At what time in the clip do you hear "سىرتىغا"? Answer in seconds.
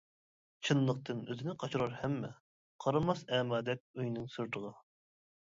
4.39-4.75